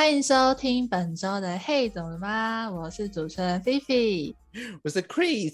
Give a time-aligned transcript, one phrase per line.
[0.00, 2.66] 欢迎收听本周的《嘿，怎么了吗》？
[2.72, 4.34] 我是主持人菲菲，
[4.82, 5.52] 我是 Chris，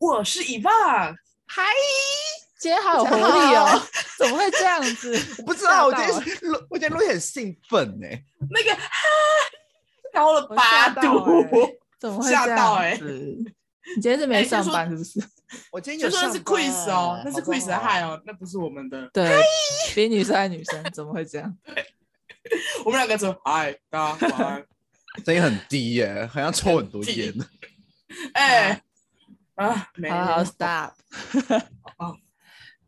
[0.00, 1.14] 我是 Yvonne。
[1.46, 1.62] 嗨，
[2.58, 3.80] 今天好有活力哦！
[4.18, 5.16] 怎么会这样子？
[5.38, 8.20] 我不知道，我今天录，我今天录音很兴奋哎。
[8.50, 8.76] 那个
[10.12, 11.24] 高了八度，
[12.00, 12.98] 怎么会吓到哎？
[13.00, 15.20] 你今天是没上班是不是？
[15.70, 16.32] 我今天有上班。
[16.32, 19.08] 就说是 Chris 哦，那是 Chris 的嗨哦，那不是我们的。
[19.12, 19.40] 对，
[19.94, 21.56] 比女生还女生，怎么会这样？
[22.84, 24.64] 我们两个说嗨，大家晚安。
[25.24, 27.34] 声音很低耶，好像抽很多烟。
[28.34, 28.80] 哎，
[29.56, 30.92] 啊，好好 stop。
[31.96, 32.16] 好，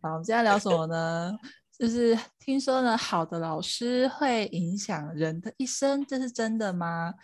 [0.00, 1.36] 我们今天聊什么呢？
[1.76, 7.14] 就是听说呢，好的老师会影响人的一生，这是真的吗？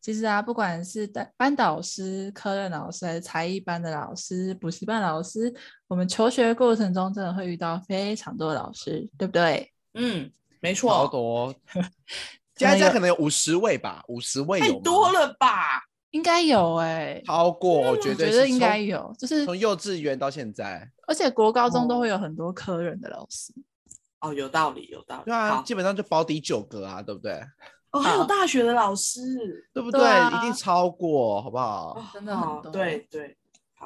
[0.00, 1.06] 其实啊，不管是
[1.36, 5.54] 班导师、科任老师，还是才艺班的老师、补习班老师，
[5.86, 9.72] 我们求学过程中真的会遇到非常多的老师，对不对？
[9.94, 10.30] 嗯。
[10.66, 11.54] 没错，好多，
[12.56, 15.84] 加加可能有五十位吧，五十位有太多了吧？
[16.10, 23.52] 应该有哎，超过，我觉得觉得应该有，就是从幼稚园到现在，而且国高中都会有很多科任的老师。
[24.20, 25.24] 哦，有道理，有道理。
[25.26, 27.40] 对啊，基本上就保底九个啊，对不对？
[27.92, 29.20] 哦，还有大学的老师，
[29.72, 30.00] 对不对？
[30.36, 32.02] 一定超过，好不好？
[32.12, 32.72] 真的很多。
[32.72, 33.36] 对对。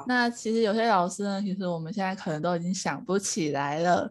[0.06, 4.10] 那其实有些老师呢，其实我们现在可能都已经想不起来了，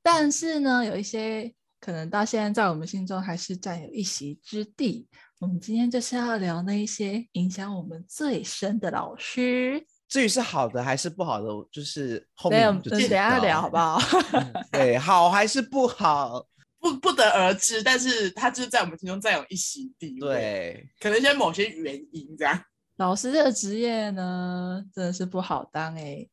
[0.00, 1.52] 但是呢，有一些。
[1.84, 5.06] 可能到现在，在我们心中还是占有一席之地。
[5.38, 9.84] 我们今天就是要聊那一些影响我们最深的老师。
[10.08, 14.00] 至于是好的还是不好的，就是后面就等下聊好不好？
[14.32, 16.46] 嗯、对，好还是不好，
[16.80, 17.82] 不不得而知。
[17.82, 20.28] 但是他就是在我们心中占有一席地位。
[20.28, 22.58] 对，可能因为某些原因这样。
[22.96, 26.30] 老师这个职业呢，真的是不好当哎、欸，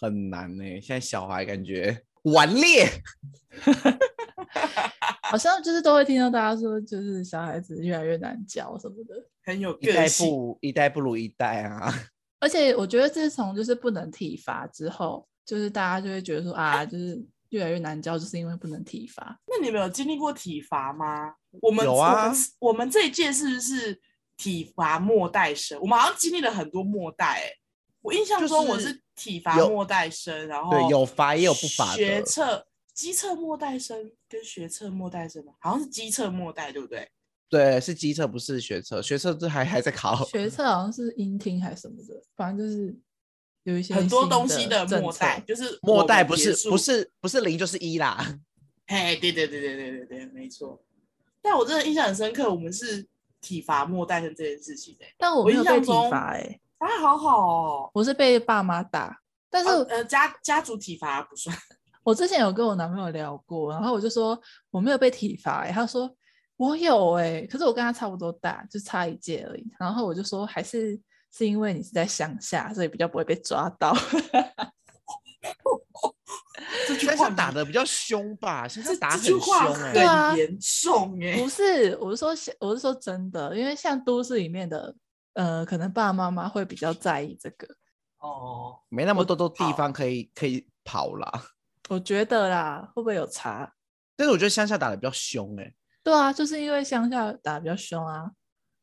[0.00, 0.80] 很难哎、欸。
[0.80, 2.88] 现在小孩感觉顽劣。
[5.22, 11.92] 好像就是都会听到大家说，就是小孩子越来越难教什么的，很有一代不一代不如一代啊。
[12.38, 19.38] 而且我觉得自从就是不能体罚之后，就是大家就会觉得说啊，就是越来越难教，就是因为不能体罚。
[19.46, 21.34] 那你们有经历过体罚吗？
[21.62, 24.00] 我们有啊，我们，我们这一届是不是
[24.36, 25.80] 体罚末代生？
[25.80, 27.52] 我们好像经历了很多末代、欸。
[28.02, 32.64] 我印象中我是体罚末代生，然后对有罚也有不罚的学测。
[32.96, 35.52] 基测末代生跟学测末代生吗？
[35.60, 37.08] 好像是基测末代，对不对？
[37.50, 39.02] 对，是基测，不是学测。
[39.02, 40.24] 学测这还还在考。
[40.24, 42.96] 学测好像是音听还是什么的，反正就是
[43.64, 48.16] 有一些很多东西的末代，就是末代不是不是不是零就是一啦。
[48.88, 50.82] 嘿，对对对对对对对，没错。
[51.42, 53.06] 但我真的印象很深刻，我们是
[53.42, 56.60] 体罚末代生这件事情但我没有被体罚哎、
[56.98, 59.20] 好好哦，我是被爸妈打，
[59.50, 61.54] 但是、哦、呃家家族体罚不算。
[62.06, 64.40] 我之前有跟我男朋友聊过，然后我就说
[64.70, 66.08] 我没有被体罚、欸，他说
[66.56, 69.66] 我有哎、欸，可是我跟他差不多大，就差一届而已。
[69.76, 70.96] 然后我就说还是
[71.32, 73.92] 是因为你是在乡下，所以比较不会被抓到。
[76.86, 78.68] 这句话打得比较凶吧？
[78.68, 79.40] 现在打很凶
[79.74, 81.36] 哎、欸，对啊，严重哎。
[81.36, 82.28] 不是，我是说
[82.60, 84.94] 我是说真的，因为像都市里面的，
[85.32, 87.66] 呃，可能爸爸妈妈会比较在意这个。
[88.20, 91.42] 哦，没那么多多地方可以可以跑啦。
[91.88, 93.72] 我觉得啦，会不会有差？
[94.16, 95.74] 但是我觉得乡下打的比较凶哎、欸。
[96.02, 98.30] 对啊，就是因为乡下打的比较凶啊，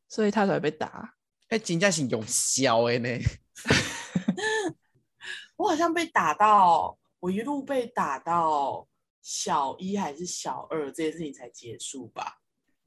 [0.08, 1.14] 所以他才会被打。
[1.48, 3.08] 哎，真的是用笑的呢。
[5.56, 8.86] 我好像被打到，我一路被打到
[9.22, 12.38] 小一还是小二，这件事情才结束吧？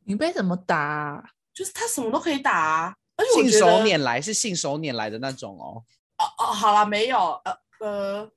[0.03, 1.23] 你被怎么打、啊？
[1.53, 5.83] 就是他什么都可以打啊，而且信手拈来是信手拈来的那种哦。
[6.17, 8.31] 哦哦，好了，没有，呃呃。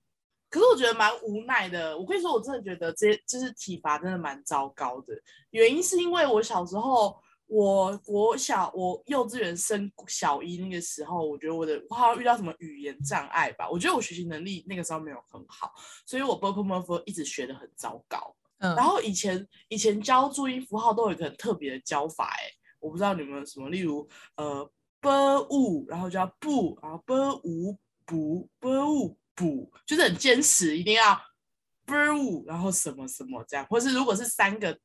[0.51, 1.97] 可是我觉得蛮无奈的。
[1.97, 5.15] 我跟你说，我真的觉得这些就是体罚，真的蛮糟糕的。
[5.51, 7.17] 原因是因为我小时候，
[7.47, 13.71] 我国小我幼稚园升小一那个时候，我觉得我的我好像遇到什么语言障碍吧？
[13.71, 15.73] 我觉得我学习能力那个时候没有很好，
[16.05, 18.35] 所以我 b u m u 一直学的很糟糕。
[18.59, 24.69] 嗯，然后以前以前教注音符号都有一个特别的教法，哎，我不知道你们什么，例如呃
[25.01, 29.17] b u，然后叫不，然后 b u 不 b u。
[29.35, 31.21] 补就是很坚持，一定要
[31.87, 34.79] b r u 然后什么什么这样，或是如果是三个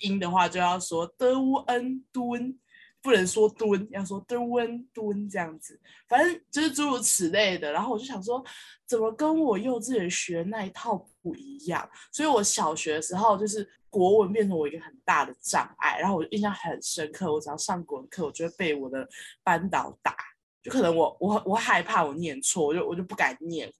[0.00, 2.58] 音的话，就要说 d u n d u n，
[3.00, 7.72] 不能说蹲，要说 d u n 蹲这样子，反正就是诸如此类的。
[7.72, 8.44] 然后我就想说，
[8.86, 11.88] 怎么跟我幼稚园学那一套不一样？
[12.12, 19.08] 所以我小学的时候就是国文变成我一个很大的障碍，然后我印象很深刻，我只要上国文课，我就会被我的
[19.42, 20.14] 班导打。
[20.62, 23.72] 就可能我我我害怕我念错，我就我就不敢念，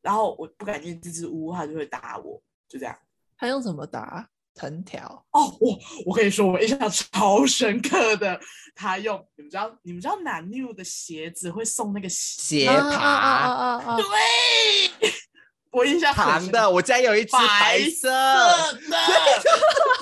[0.00, 2.96] 然后我不敢念支支吾吾，他就会打我，就这样。
[3.36, 4.28] 他用什么打？
[4.52, 5.24] 藤条。
[5.30, 8.38] 哦，我我跟你说，我印象超深刻的，
[8.74, 15.10] 他用你们知道你们知道 Nanu 的鞋子会送那个鞋爬，对，
[15.70, 18.74] 我印象长的，我家有一只白色的，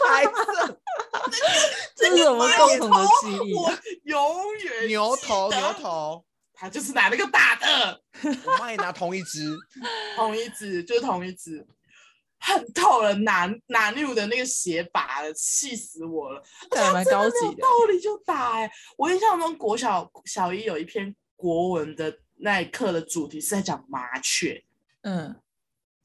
[0.09, 0.81] 白色，
[1.95, 3.55] 这是我们共同的记忆。
[3.55, 3.71] 我
[4.05, 6.25] 永远牛头牛头。
[6.61, 8.03] 他就是拿那个大的，
[8.45, 9.57] 我妈也拿同一只，
[10.17, 11.65] 同一只就是同一只，
[12.41, 16.43] 恨透了拿拿 new 的那个鞋拔了，气死我了！
[16.75, 18.73] 还蛮高级的，道理就打哎、欸！
[18.97, 24.61] 我印象中国小小一有一篇国文的那一课的主题是在讲麻雀，
[25.03, 25.41] 嗯，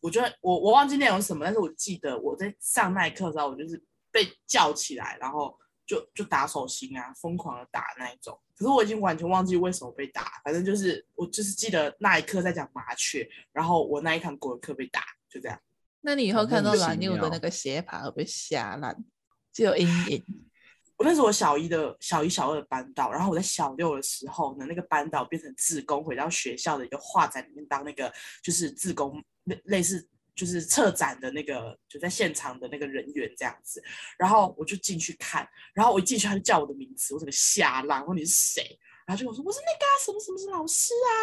[0.02, 5.58] 我觉得我我忘记内容是什么，但是我记得我在上那一课的时候，我就是被叫起来，然后。
[5.86, 8.40] 就就打手心啊，疯狂的打那一种。
[8.56, 15.60] 可是我已经完全忘记为什么被打，反正就是我就是记得那一刻在讲麻雀，然后我那一堂国文课被打，就这样。
[16.02, 19.04] 那你以后看到蓝妞的那个鞋爬会被吓烂，
[19.52, 20.24] 就有阴影。
[20.96, 28.14] 我那是我小一的小一小二的班导，然后我在小六的时候呢，那个班导变成自工，回到学校的一个画展里面当那个
[28.44, 30.08] 就是自工类类似。
[30.36, 33.84] 就是策展的那个，就在现场的那个人员这样子，
[34.18, 38.80] 然后我就进去看，然后我一进去他就叫我的名字，我整个吓烂，问你是谁？
[39.06, 41.14] 然后就跟我说我是那个、什么什么什么老师啊，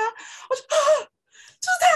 [0.48, 1.10] 我就啊，
[1.60, 1.86] 就是他，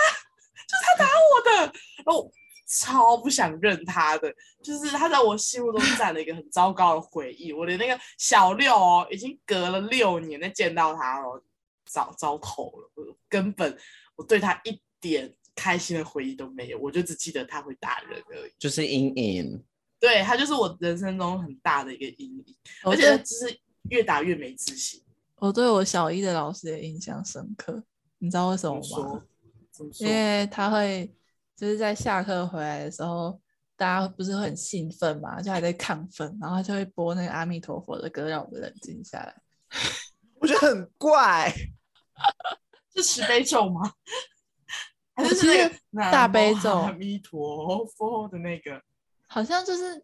[0.67, 1.73] 就是他打我的，
[2.05, 2.33] 然后
[2.67, 11.41] 超不想认他的，就是他在我心目中占了一个很糟糕的回忆，我连那个小六哦，已经隔了六年再见到他哦，
[11.85, 13.79] 糟糟透了，我根本
[14.17, 15.33] 我对他一点。
[15.55, 19.65] 开心的回忆都没有，我就只记得他会打人而已，就是阴影。
[20.01, 23.59] 对，他就是我人生中很大的一个阴影，而且就是
[23.91, 25.03] 越打越没自信。
[25.37, 27.83] 我对我小一的老师也印象深刻，
[28.19, 29.23] 你知道为什么吗？
[29.71, 29.93] 怎么？
[29.99, 31.11] 因为他会
[31.57, 33.41] 就是在下课回来的时候，
[33.77, 39.35] 大家不是会很兴奋嘛，就还在亢奋，然后他就会播那个阿弥陀佛的歌，让我们冷静下来。
[40.41, 41.53] 我觉得很怪，
[42.95, 43.93] 是慈悲咒吗？
[45.15, 45.75] 还是那个
[46.11, 48.81] 大悲咒， 阿弥陀佛的那个，
[49.29, 49.97] 好像就是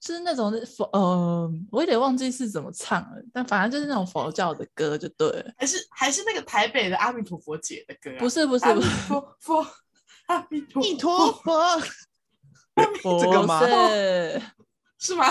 [0.00, 5.52] 就是那种佛，呃，我有点忘记是怎么唱了，但反正就是那种佛教的歌就对了。
[5.58, 8.16] 还是还是那个台北的阿弥陀佛姐的歌？
[8.18, 9.66] 不是不是不是， 佛佛
[10.26, 11.80] 阿弥陀弥陀佛，
[13.20, 13.60] 这个吗？
[14.98, 15.26] 是吗？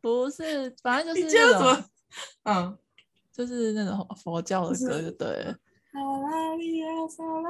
[0.00, 1.84] 不是，反正就是那种，
[2.44, 2.78] 嗯，
[3.32, 5.56] 就是那种佛教的歌就对了。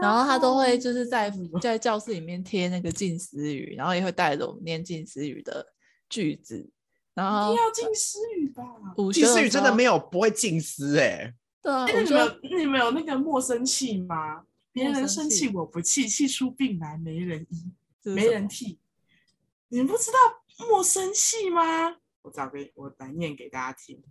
[0.02, 1.32] 然后他都会就是在
[1.62, 5.66] 在教室里面贴那个近思语，然后也会带着我们念近思语的
[6.08, 6.70] 句子。
[7.14, 8.64] 然后一定要近思语吧？
[9.12, 11.32] 近思语真的没有不会近思哎。
[11.62, 14.42] 对啊，你们你们有那个莫生气吗？
[14.72, 18.78] 别人生气我不气，气出病来没人医，没人替。
[19.68, 20.18] 你们不知道
[20.68, 21.96] 莫生气吗？
[22.22, 24.02] 我找给我来念给大家听。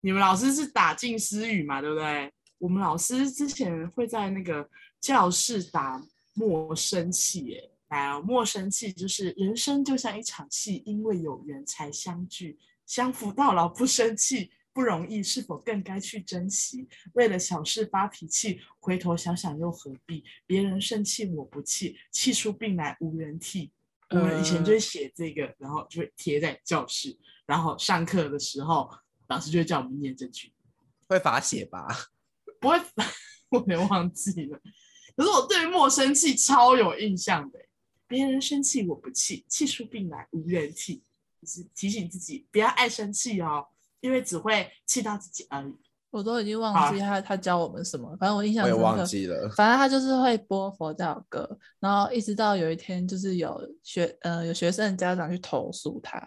[0.00, 1.82] 你们老师是打近思语嘛？
[1.82, 2.32] 对不对？
[2.60, 4.68] 我们老师之前会在那个
[5.00, 6.00] 教室打
[6.34, 7.56] 莫生气，
[7.88, 16.86] 哎，来啊，莫生气就是人生就像一场戏，因为有缘才相聚，相扶到老不生气不容易，是否更该去珍惜？
[17.14, 20.22] 为了小事发脾气，回头想想又何必？
[20.46, 23.72] 别人生气我不气，气出病来无人替。
[24.10, 28.90] 我们以前就会写这个，然后就会贴在教室，然后上课的时候，
[29.28, 30.52] 老师就会叫我们念这句，
[31.08, 31.88] 会罚写吧？
[32.60, 32.78] 不会，
[33.50, 34.60] 我有点忘记了。
[35.16, 37.58] 可是我对莫生气超有印象的。
[38.06, 41.02] 别人生气我不气，气出病来无人替。
[41.40, 43.66] 就是提醒自己不要爱生气哦，
[44.00, 45.74] 因为只会气到自己而已。
[46.10, 49.48] 我都已经忘记他、啊、他教我们什么，反正我印象中我也忘记了。
[49.56, 51.48] 反正他就是会播佛教歌，
[51.78, 56.20] 然后一直到有一天，就是有学呃有学生家长去投诉他，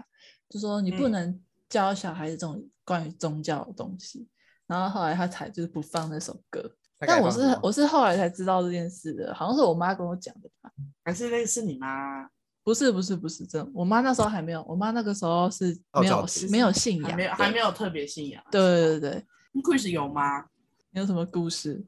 [0.49, 4.25] 就说你不能教小孩子这种关于宗教的东西。
[4.67, 10.71] 然后后来他才就是不放那首歌，但我是我是后来才知道这件事的，好像是我妈跟我讲的吧？
[11.03, 12.27] 还是类似你妈？
[12.63, 18.41] 不是不是不是，真我妈那时候还没有，我妈那个时候是没有没有信仰，没有还没有特别信仰。
[18.49, 20.45] 对对对对，Chris 有吗？
[20.91, 21.85] 你有什么故事？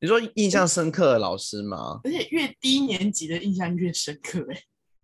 [0.00, 2.00] 你说印象深刻的老师吗？
[2.02, 4.60] 而且越低年级的印象越深刻哎。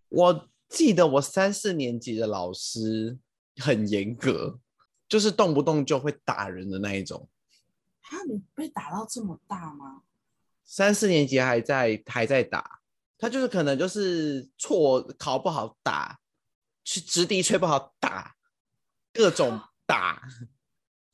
[0.09, 3.17] 我记得我三四年级的老师
[3.55, 4.59] 很严格。
[5.13, 7.29] 就是动不动就会打人的那一种。
[8.01, 10.01] 啊，你被打到这么大吗？
[10.65, 12.79] 三四年级还在还在打，
[13.19, 16.19] 他就是可能就是错考不好打，
[16.83, 18.35] 去直笛吹不好打，
[19.13, 20.19] 各种 打。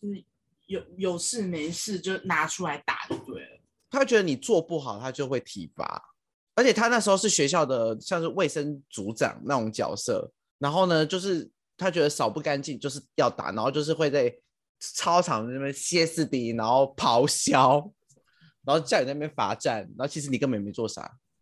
[0.02, 0.24] 就是
[0.68, 3.60] 有有事没事就拿出来打就对了。
[3.90, 6.16] 他觉得你做不好，他就会体罚。
[6.56, 11.52] 而且他那时候是学校的像是卫生组长那种角色，然后呢就是。
[11.80, 14.32] 他觉得扫不干净就是要打，然后就是会在
[14.80, 17.92] 操场那边歇斯底里，然后咆哮，
[18.66, 21.02] 然后叫你那边罚站，然后其实你根本没做啥。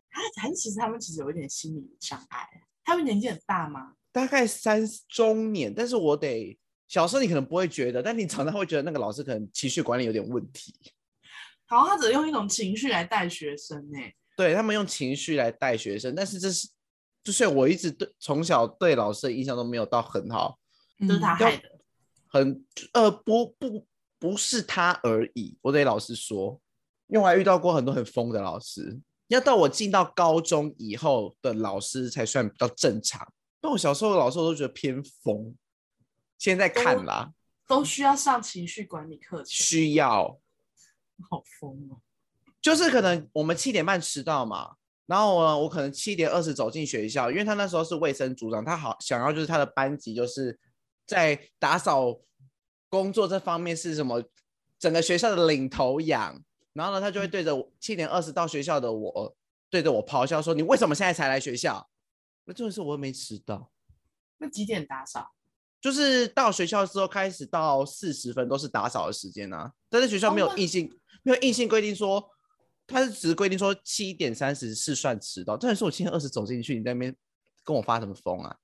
[0.10, 2.48] 还还是其实他们其实有一点心理障碍。
[2.84, 3.94] 他们年纪很大吗？
[4.12, 10.74] 大概三中年，但是我得小时候你可能不会觉得，但你长大会觉得那个老师可能情绪管理有点问题。
[11.68, 14.00] 好，他只用一种情绪来带学生呢。
[14.38, 16.68] 对，他们用情绪来带学生，但是这是
[17.28, 20.58] 就是我一直对从小对老师的印象都没有到很好，
[21.06, 21.78] 都是他害的。
[22.30, 23.86] 很呃不不
[24.18, 26.58] 不是他而已，我得老实说，
[27.08, 28.98] 因为我还遇到过很多很疯的老师。
[29.28, 33.30] 要到我进到高中以后的老师才算比较正常。
[33.62, 35.54] 那我小时候的老师我都觉得偏疯，
[36.38, 37.34] 现在看啦，
[37.68, 39.46] 都需要上情绪管理课程。
[39.48, 40.40] 需要，
[41.30, 42.00] 好疯哦！
[42.62, 44.76] 就是可能我们七点半迟到嘛，
[45.08, 50.60] 然后呢，我可能七点二十走进学校，因为他那时候是卫生组长，他好想要就是他的班级就是
[51.08, 52.20] 在打扫
[52.90, 54.22] 工作这方面是什么，
[54.78, 56.40] 整个学校的领头羊。
[56.74, 59.36] 然后呢，他就会对着七点二十到学校的我，
[59.70, 61.90] 对着我咆哮说：“你为什么现在才来学校？”
[62.46, 63.72] 那重点是我又没迟到。
[64.38, 65.32] 那几点打扫？
[65.82, 69.72] 就是到学校之后开始到四十分都是打扫的时间啊。
[69.90, 70.92] 但是学校没有硬性、哦、
[71.24, 72.30] 没有硬性规定说，
[72.88, 75.58] 他是只是规定说七点三十是算迟到。
[75.58, 77.16] 重点是我七点二十走进去，你在那边
[77.64, 78.56] 跟我发什么疯啊？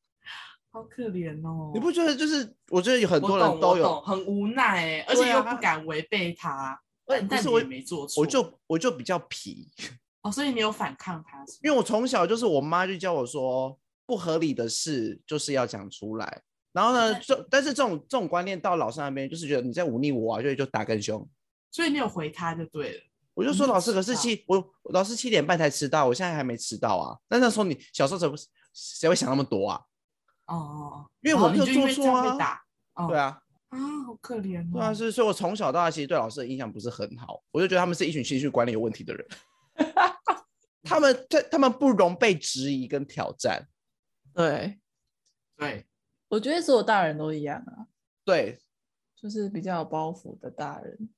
[0.72, 1.70] 好可怜哦！
[1.72, 2.56] 你不觉得就是？
[2.70, 6.82] 我觉得有很多人都有很无奈哎，而且又不敢违背他。
[7.30, 9.70] 但是我也没做错，我就我就比较皮
[10.24, 11.60] 哦，所以你有反抗他是？
[11.62, 13.78] 因为我从小就是我妈就教我说，
[14.08, 16.42] 不合理的事就是要讲出来。
[16.72, 21.30] 然后呢，这但是这种这种观念到老师那边，就是觉得你在忤逆我啊，所以就打更凶。
[21.70, 23.04] 所以你有回他就对了。
[23.34, 27.18] 我就说老师，可是七我老师七点半才迟到，我现在还没迟到啊。
[27.28, 28.36] 但那时候你小时候怎么
[28.74, 29.82] 谁会想那么多啊？
[30.48, 32.60] 哦哦哦，因为我没有做错啊。
[32.96, 33.40] 哦、对啊。
[33.70, 34.74] 啊，好可怜哦！
[34.74, 39.28] 对啊，是，所以我从小到大其实对老师的印象不是很好，我就觉得他们是一群情绪管理有问题的人。
[40.84, 43.68] 他们在，他们不容被质疑跟挑战。
[44.32, 44.80] 对，
[45.58, 45.88] 对，
[46.28, 47.88] 我觉得所有大人都一样啊。
[48.24, 48.60] 对，
[49.16, 51.10] 就是比较有包袱的大人，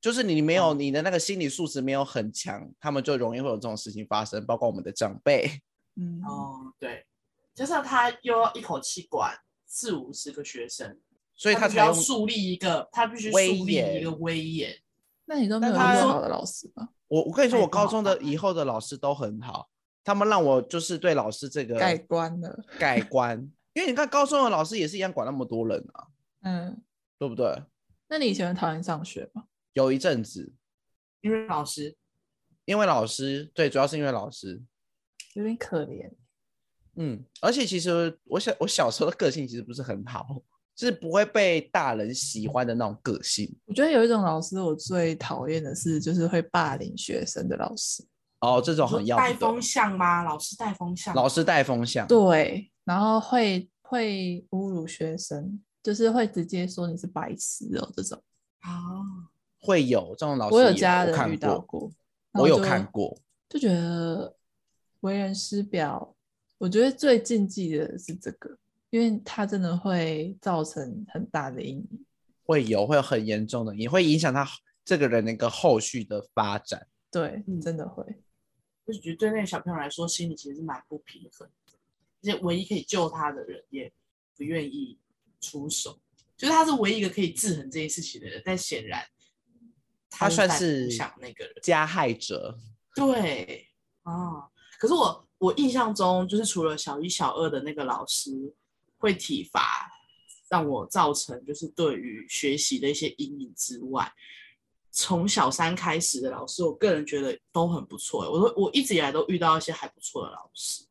[0.00, 5.50] 就是你没有你的那个心理素质没有很强，他们就容易会有这种事情发生，包括我们的长辈。
[5.96, 7.04] 嗯，哦，对，
[7.54, 10.98] 加上他又要一口气管四五十个学生。
[11.34, 14.76] 所以他才要树立一个，他必须树立一个威严。
[15.24, 16.90] 那你都没有遇到好的老师吗？
[17.08, 19.70] 我我跟你说，我高中的以后的老师都很好，
[20.04, 23.38] 他们让我就是对老师这个改观了，改观。
[23.72, 26.06] 因为你看高中的老师也是一样管那么多人啊，
[26.42, 26.82] 嗯，
[27.18, 27.62] 对不对？
[28.08, 29.44] 那你以前讨厌上学吗？
[29.72, 30.52] 有一阵子，
[31.20, 31.96] 因为老师，
[32.64, 34.62] 因为老师，对，主要是因为老师，
[35.34, 36.10] 有点可怜。
[36.96, 40.42] 嗯，而且其实我小我小时候的个性其实不是很好。
[40.76, 43.54] 就是不会被大人喜欢的那种个性。
[43.66, 48.02] 我觉得有一种老师，我最讨厌的是，就是会霸凌学生的老师。
[48.38, 50.22] 哦，这种很要带风向吗？
[50.22, 51.14] 老师带风向。
[51.14, 52.06] 老师带风向。
[52.06, 58.16] 对，然后会会侮辱学生，就是会直接说你是白痴哦，这种。
[58.62, 59.28] 哦，
[59.60, 61.90] 会有这种老师，我有家人遇到过，
[62.32, 63.16] 我有看过，
[63.48, 64.34] 就觉得
[65.00, 66.16] 为人师表。
[66.58, 68.58] 我觉得最禁忌的是这个。
[68.90, 72.04] 因为他真的会造成很大的阴影，
[72.42, 74.44] 会有会有很严重的，也会影响他
[74.84, 76.84] 这个人那个后续的发展。
[77.08, 78.04] 对，真的会。
[78.84, 81.78] 就是觉得对那个小朋友来说，心里其实是蛮不平衡的，
[82.20, 83.92] 而且唯一可以救他的人也
[84.36, 84.98] 不愿意
[85.40, 85.96] 出手，
[86.36, 89.00] 就是他是唯一一个可以制衡这件事情的人，但显然
[90.10, 92.58] 他，算是想那个人加害者。
[92.94, 93.66] 对
[94.02, 98.54] 啊，可是我我印象中，就是除了小一、小二的那个老师。
[99.02, 99.90] 会体罚，
[100.50, 104.12] 让我造成就是对于学习的一些阴影之外，
[104.90, 108.30] 从小三开始的老师，我个人觉得都很不错。
[108.30, 110.84] 我我一直以来都遇到一些还不错的老师。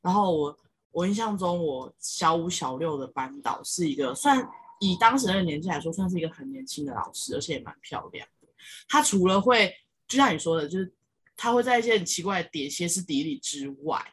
[0.00, 0.58] 然后我
[0.90, 4.42] 我印象中，我小五小六的班导是一个算
[4.78, 8.39] 以当时那个年纪来说，算是一个很年轻的老师，而且也蛮漂亮的。
[8.88, 9.74] 他除了会
[10.06, 10.92] 就像你说的，就是
[11.36, 14.04] 他会在一些很奇怪的点歇斯底里之外，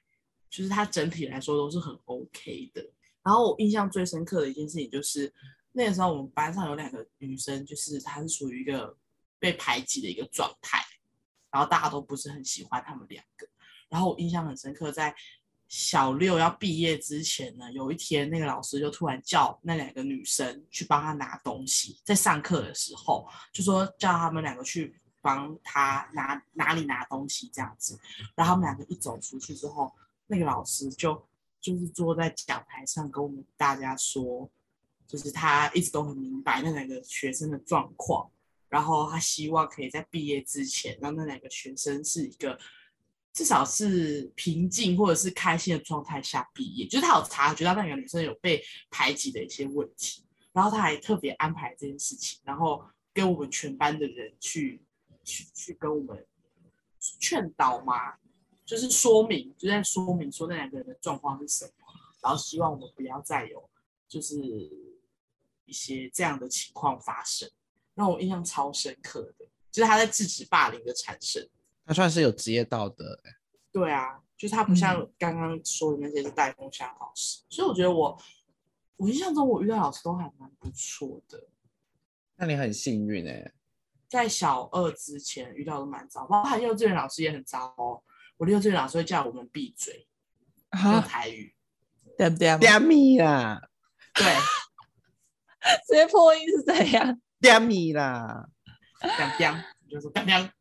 [0.50, 2.82] 就是他整体来说都是很 OK 的。
[3.24, 5.34] 然后我印象最深刻的一件事情就是，
[5.74, 8.98] 那个时候我们班上有两个女生，就是她是属于一个
[9.38, 10.82] 被排挤的一个状态，
[11.51, 13.48] 然后大家都不是很喜欢她们两个。
[13.89, 15.13] 然后我印象很深刻，在
[15.68, 28.00] 小六要毕业之前呢，有一天那个老师就突然叫那两个女生去帮他拿东西，在上课的时候就说叫他们两个去帮他拿哪里拿东西这样子。
[28.36, 29.92] 然后他们两个一走出去之后，
[30.28, 31.26] 那个老师就。
[31.60, 34.50] 就是坐在讲台上跟我们大家说，
[35.08, 38.30] 就是他一直都很明白那两个学生的状况，
[38.70, 42.58] 然后他希望可以在毕业之前让那两个学生是一个
[43.38, 46.88] 至少是平静或者是开心的状态下毕业。
[46.88, 54.84] 就是他有察觉到那个女生有被排挤的一些问题，然后他还特别安排这件事情，然后跟我们全班的人去
[55.24, 56.25] 去去跟我们
[57.20, 58.15] 劝导嘛。
[58.65, 61.86] 就是说明，就在说明说那两个人的状况是什么，
[62.24, 63.70] 然后希望我们不要再有
[64.10, 64.36] 就是
[65.65, 67.48] 一些这样的情况发生，
[67.94, 71.48] 让我印象超深刻的，就是他在制止霸凌的产生。
[71.88, 73.36] 他算是有职业道德欸。
[73.72, 78.22] 对啊，就是他不像刚刚说的那些是带风向老师，嗯，所以我觉得我
[78.98, 81.48] 我印象中我遇到老师都还蛮不错的。
[82.36, 83.53] 那你很幸运欸，
[84.08, 88.03] 在小二之前遇到的蛮糟，包括幼稚园老师也很糟哦。
[88.38, 90.08] 我的幼稚园老师会叫我们闭嘴，
[90.84, 91.56] 用台语，
[92.17, 92.58] 对不对？
[92.60, 93.70] 点米啦，
[94.13, 94.25] 对，
[95.88, 97.20] 这些破音是怎样？
[97.39, 98.48] 点米啦，
[99.00, 100.51] 点点，就是点点，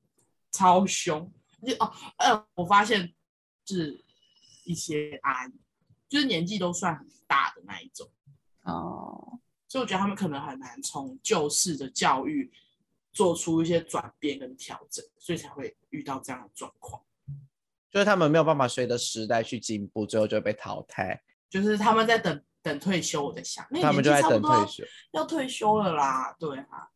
[0.56, 1.30] 超凶。
[1.66, 3.12] 就哦，呃，我发现
[3.66, 4.04] 是
[4.64, 5.52] 一些阿姨，
[6.08, 8.08] 就是年纪都算很大的那一种
[8.62, 12.52] 哦，所以我觉得他们可能很难从旧式的教育
[13.12, 17.02] 做出一些转变跟调整，所以才会遇到这样的状况。
[17.90, 21.22] 就是他们没有办法随着时代去进步，最后就被淘汰。
[21.48, 26.36] 就是他们在等等退休，我在想，他们就在等退休，要退休了啦。
[26.38, 26.90] 对啊，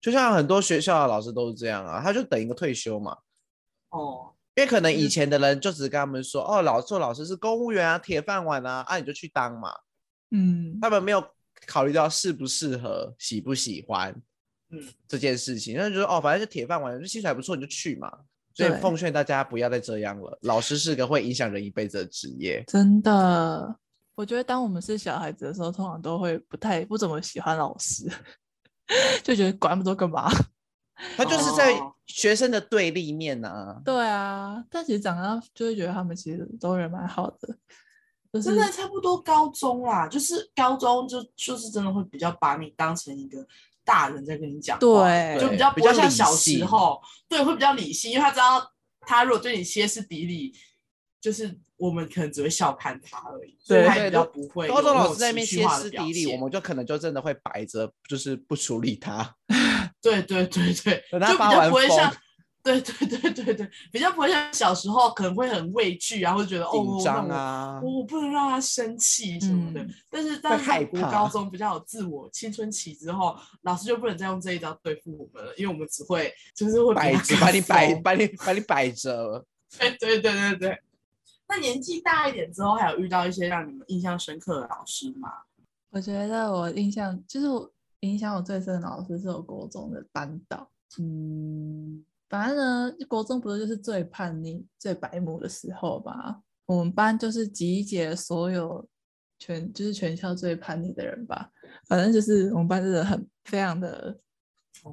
[0.00, 3.16] 就像很多学校的老师都是这样啊，他就等一个退休嘛。
[3.90, 9.72] 哦，因为可能以前的人就只是跟他们说，哦，老做老师是公务员啊，铁饭碗啊，啊你就去当嘛。
[10.30, 11.24] 嗯，他们没有
[11.66, 14.14] 考虑到适不适合、喜不喜欢，
[14.70, 18.12] 嗯，这件事情，那就说哦，反正就铁饭碗，就薪水还不错，你就去嘛。
[18.54, 20.36] 所以奉劝大家不要再这样了。
[20.42, 23.78] 老师是个会影响人一辈子的职业，真的。
[24.16, 28.10] 我觉得当我们是小孩子的时候，通常都会不太不怎么喜欢老师，
[29.22, 30.28] 就觉得管那么多干嘛？
[31.16, 33.76] 他就是在学生的对立面啊。
[33.78, 37.56] 哦、对啊，但其实长大就会觉得他们其实都人蛮好的。
[38.32, 43.46] 就是、真的差不多高中啦，就是高中就就是真的会比较把你当成一个。
[43.84, 48.70] 大人在跟你讲，对，就比较不会像小时候，对，会比较理性，因为他知道
[49.00, 50.54] 他如果对你歇斯底里，
[51.20, 54.68] 就是我们可能只会笑看他而已，对，所以他比较不会。
[54.68, 59.36] 高中老师在那边歇斯底里，我们就可能就真的会摆着，就是不处理他。
[60.00, 62.14] 对对对对， 就比较不会像。
[62.60, 69.80] 对对对对对，比较不会像小时候可能会很畏惧，然后觉得紧张啊，哦我，我不能让他生气什么的。
[69.80, 79.42] 嗯、但是在在国高中比较有自我青春期之后，老师就不能再用这一招对付我们了，因为我们只会就是会摆着，把你摆把你把你摆着。
[79.78, 80.78] 对对对对对。
[81.48, 85.30] 那年纪大一点之后，还有遇到一些让你们印象深刻的老师吗？
[85.90, 92.04] 我觉得我印象就是我影响我最深的老师是我国中的班导，嗯。
[92.28, 96.42] 反正呢，国中不是就是最叛逆、最白目的时候吧？
[96.66, 98.86] 我们班就是集结所有
[99.38, 101.50] 全就是全校最叛逆的人吧。
[101.86, 104.14] 反正就是我们班真的很非常的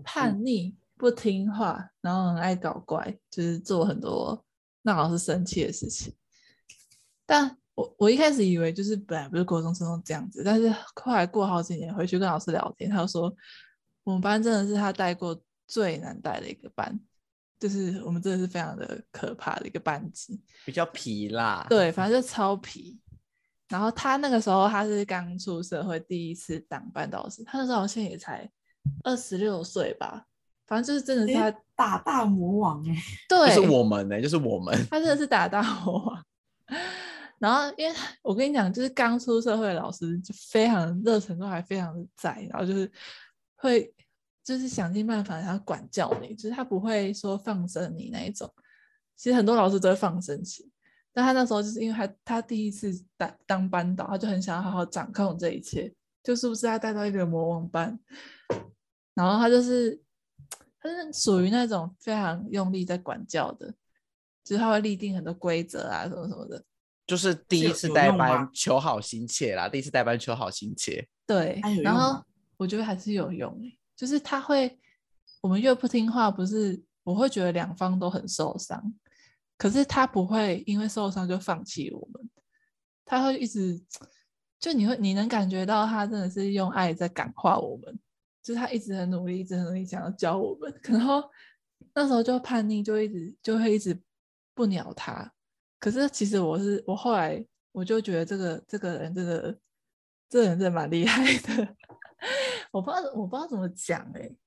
[0.01, 4.41] 叛逆，不听话，然后很爱搞怪，就是做很多
[4.83, 6.13] 让老师生气的事情。
[7.25, 13.33] 但我我一开始以为就是本来不是国中生都这样子，但是后来过好几年回去跟老师聊天，他就说
[14.03, 16.99] 我们班真的是他带过最难带的一个班。
[17.57, 21.65] 就是我们真的是非常的可怕的一个班级，比较皮啦。
[21.69, 22.99] 对，反正就超皮。
[23.69, 28.47] 然后他那个时候他是刚出社会，第一次当班导师，他那时候好像也才
[29.03, 30.25] 二十六岁吧。
[30.67, 34.75] 反正就是真的是他打大魔王哎、欸，对，就是我们呢、欸，就是我们。
[34.91, 36.25] 他真的是打大魔王。
[37.45, 42.91] 然后因为我跟你讲，就是刚出社会的老师就非常热忱，都还非常的在，然后就是
[43.55, 43.93] 会。
[44.47, 48.47] 就是想尽办法，然后管教你，就是他不会说放生你那一种。
[49.15, 50.71] 其实很多老师都会放生气，
[51.11, 57.99] 但他那时候就是因为他他第一次当当班导，他就很想要好好掌控这一切，就是不是他带到一个魔王班，
[59.15, 59.99] 然后他就是
[60.79, 63.73] 他是属于那种非常用力在管教的，
[64.43, 66.63] 就是他会立定很多规则啊什么什么的。
[67.07, 71.07] 就是第一次代班求好心切啦，第一次代班求好心切。
[71.27, 72.23] 对，然后
[72.57, 73.77] 我觉得还是有用欸。
[73.95, 74.77] 就是他会，
[75.41, 78.93] 我们越不听话，不是我会觉得两方都很受伤，
[79.57, 82.29] 可是他不会因为受伤就放弃我们，
[83.05, 83.81] 他会一直，
[84.59, 87.99] 就你会你能感觉到他真的是用爱在感化我们，
[88.43, 91.23] 就是他一直很努力，一直很努力想要教我们， 然后
[91.93, 93.97] 那时候就叛逆，就一直就会一直
[94.53, 95.31] 不鸟他，
[95.79, 99.57] 可是其实我是我后来我就觉得这个这个人真的，
[100.29, 101.75] 这个人真的蛮厉害的。
[102.71, 104.37] 我不知道我不知道怎么讲哎、欸，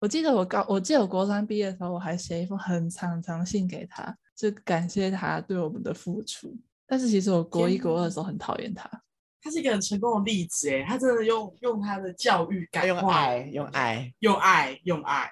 [0.00, 6.56] 我记得我高我记得我国三毕业的时候，我还写一封很长长信给他，就感谢他对我们的付出。
[6.86, 8.88] 但是其实我国一国二的时候很讨厌他。
[9.42, 15.30] 他是一个很成功的例子哎，他真的用用他的教育感用爱用爱用爱用爱，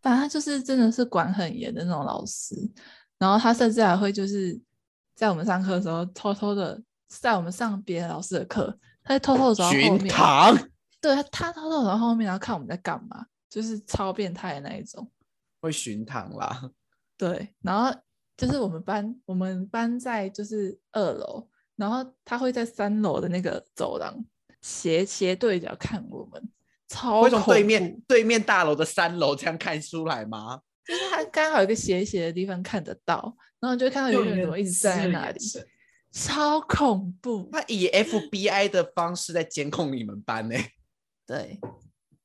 [0.00, 2.54] 反正他就是真的是管很严的那种老师。
[3.18, 4.60] 然后他甚至还会就是
[5.18, 9.98] 在我们上课的时候偷偷的在我们上别的老师的课，他会偷偷的走到后面。
[9.98, 10.56] 巡堂。
[11.00, 15.10] 对，他他偷偷走到后面，然后看我们在干嘛，就是超变态的那一种。
[15.60, 16.70] 会巡堂啦。
[17.16, 17.92] 对，然后
[18.36, 21.48] 就是我们班我们班在就是二楼。
[21.74, 24.24] 然后他会在三楼的那个走廊
[24.62, 26.48] 斜斜对角看我们，
[26.86, 30.60] 超会从对面对面大楼的三楼这样看出来吗？
[30.88, 35.38] 就是他刚好有一个斜斜的地方看得到，然后就看到有人怎么一直站在那里，
[36.10, 37.46] 超恐怖。
[37.52, 40.56] 他以 FBI 的方式在监控你们班呢？
[41.26, 41.60] 对，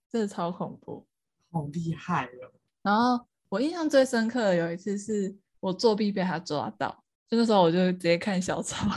[0.09, 1.05] 真的超恐怖，
[1.51, 2.51] 好厉害哦。
[2.81, 8.89] 然后我印象最深刻的有一次是我作弊被他抓到，就那时候我就直接看小抄。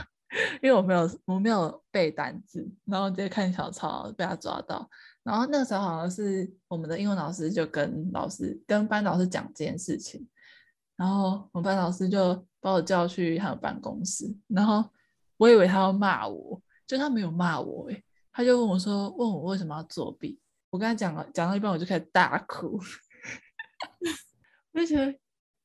[0.60, 4.86] 因为我没有我没有背单词，然后直接看小抄被他抓到，
[5.26, 10.24] 然后那个时候好像是我们的英文老师就跟老师跟班导师讲这件事情，
[10.94, 14.88] 然后我们班老师就把我叫去他的办公室，然后
[15.36, 20.38] 我以为他要骂我，就他没有骂我，诶，他就问我说，问我为什么要作弊，
[20.70, 22.78] 我跟他讲了讲到一半我就开始大哭，
[24.72, 25.18] 我就觉得，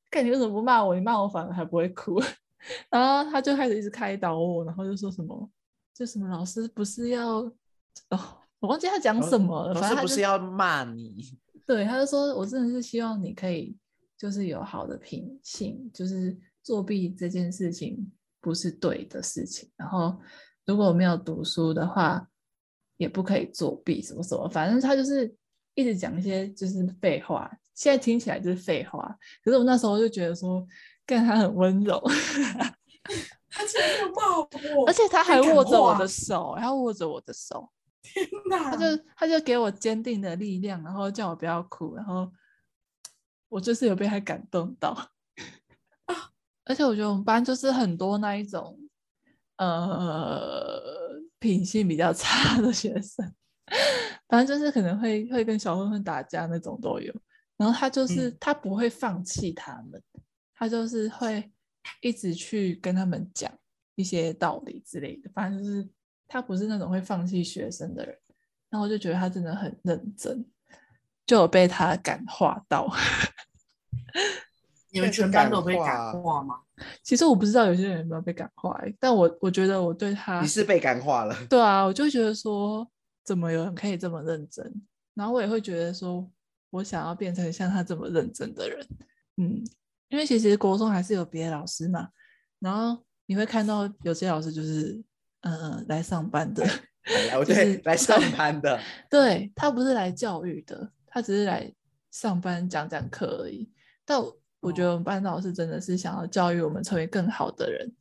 [0.10, 2.20] 看你为什么不骂我，你骂我反而还不会哭。
[2.90, 5.50] 然后他就开始一直开导我，然后就说什么，
[5.94, 7.42] 就什么老师不是要
[8.10, 9.74] 哦，我忘记他讲什么了。
[9.74, 11.38] 反正他不是要骂你。
[11.68, 13.76] 对，他就说我真的是希望你可以
[14.18, 19.70] 就是有好的品性，就是作弊这件事情不是对的事情。
[19.76, 20.18] 然后
[20.66, 22.26] 如果没有读书的话，
[22.96, 24.48] 也不可以作弊什么什么。
[24.48, 25.36] 反正他就是
[25.74, 29.14] 一直讲一些就是废话，现在听起来就是废话。
[29.44, 30.66] 可是我那时候就觉得说。
[31.04, 32.02] 但他很温柔，
[33.50, 37.70] 他竟然没骂我，而且他还握着我的手，他握着我的手，
[38.14, 38.72] 天哪！
[38.72, 42.32] 他就他就给我坚定的力量，然后叫我不要哭，然后
[43.50, 44.90] 我就是有被他感动到
[46.06, 46.16] 啊！
[46.66, 48.80] 而且我觉得我们班就是很多那一种
[49.58, 50.82] 呃
[51.40, 53.34] 品性比较差的学生，
[54.28, 57.14] 反正就是可能会会跟小混混打架那种都有，
[57.58, 60.02] 然后他就是、嗯、他不会放弃他们。
[60.54, 61.52] 他就是会
[62.02, 63.52] 一直去跟他们讲
[63.96, 65.90] 一些道理之类的，反正就是
[66.32, 68.18] 他不是那种会放弃学生的人。
[68.70, 70.46] 然后我就觉得他真的很认真，
[71.26, 72.90] 就有被他感化到。
[74.92, 76.56] 你们全班都有被感化吗？
[77.04, 81.36] 其实我不知道有些人有没有被感化，但我我觉得我对他，你是被感化了。
[81.50, 82.90] 对啊，我就觉得说，
[83.26, 84.72] 怎么有人可以这么认真？
[85.14, 86.30] 然后我也会觉得说，
[86.70, 88.88] 我想要变成像他这么认真的人。
[89.38, 89.64] 嗯。
[90.08, 92.10] 因为其实国中还是有别的老师嘛，
[92.60, 95.04] 然后你会看到有些老师就是，嗯、
[95.42, 96.64] 呃，来上班的，
[97.38, 101.72] 我 就是来上班的， 对，他不是来教育的，他只是来
[102.12, 103.70] 上班讲讲课而已。
[104.06, 104.20] 但
[104.60, 107.92] 我觉得我们班老师真的是想要教育我们成为更好的人，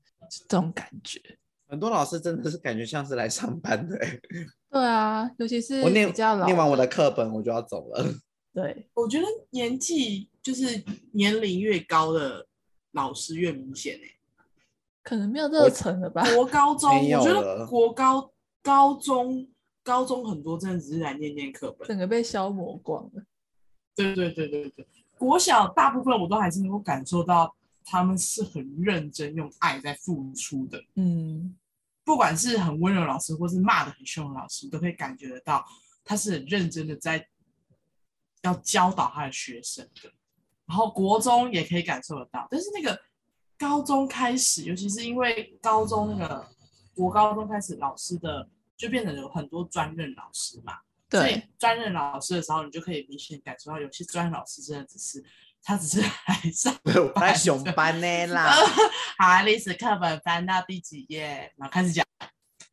[0.49, 1.21] 这种感觉。
[1.69, 3.97] 很多老师真的是感觉像是来上班的，
[4.71, 8.05] 对啊，尤其是我念念完我的课本我就要走了。
[8.53, 12.45] 对，我觉得年纪就是年龄越高的
[12.91, 14.09] 老师越明显哎，
[15.03, 16.23] 可能没有这个层了吧？
[16.35, 18.31] 国高中，我觉得国高
[18.63, 19.49] 高中
[19.83, 23.23] 高中很多真的只是来念念课本，整个被消磨光了。
[23.95, 24.87] 对对对对对，
[25.19, 30.83] 国小大部分我都还是能够感受到他们是很认真用爱在付出的。
[30.97, 31.57] 嗯，
[32.05, 35.65] 不管是很温柔老师，或是骂的很凶的老师，都可以感觉得到
[36.05, 37.27] 他是很认真的在。
[38.43, 40.11] 要教导他的学生的，
[40.65, 42.99] 然后国中也可以感受得到，但是那个
[43.61, 46.49] 高中开始，尤其是因为高中那个
[46.95, 50.79] 国高中开始，老师的就变成有很多专任老师嘛。
[51.11, 51.21] 对。
[51.21, 55.23] 所以专任老师的时候，你就可以明显感受到，有些专任老师真的只是
[55.63, 58.51] 他只是来上班，来上班的啦。
[59.19, 62.07] 好啊，历史课本翻到第几页，然后开始讲，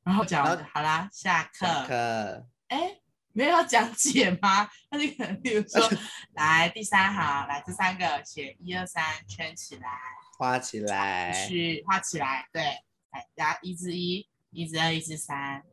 [0.05, 1.65] 然后讲完好啦，下课。
[1.65, 2.47] 下课。
[2.69, 2.99] 哎。
[3.33, 4.67] 没有要讲解吗？
[4.89, 5.79] 那就可能比如说，
[6.33, 9.91] 来第三行，来这三个写一二三，圈起来，
[10.37, 15.63] 画起来，去画起来，对，来，然后一至一，一至二，一至三，